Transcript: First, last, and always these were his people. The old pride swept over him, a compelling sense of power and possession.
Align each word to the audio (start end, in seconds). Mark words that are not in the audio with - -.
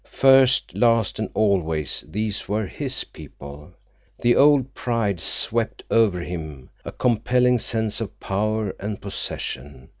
First, 0.09 0.73
last, 0.75 1.19
and 1.19 1.29
always 1.35 2.03
these 2.07 2.49
were 2.49 2.65
his 2.65 3.03
people. 3.03 3.69
The 4.19 4.35
old 4.35 4.73
pride 4.73 5.19
swept 5.19 5.83
over 5.91 6.21
him, 6.21 6.71
a 6.83 6.91
compelling 6.91 7.59
sense 7.59 8.01
of 8.01 8.19
power 8.19 8.75
and 8.79 8.99
possession. 8.99 9.89